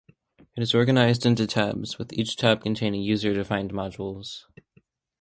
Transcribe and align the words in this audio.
It 0.57 0.63
is 0.63 0.73
organized 0.73 1.27
into 1.27 1.45
tabs, 1.45 1.99
with 1.99 2.11
each 2.13 2.35
tab 2.35 2.63
containing 2.63 3.03
user-defined 3.03 3.71
modules. 3.71 4.45